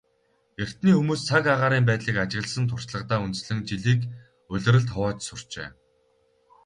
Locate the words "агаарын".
1.53-1.85